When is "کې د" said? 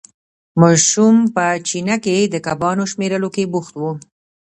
2.05-2.35